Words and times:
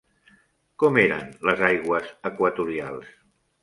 Com 0.85 0.97
eren 1.03 1.29
les 1.51 1.63
aigües 1.69 2.11
equatorials? 2.35 3.19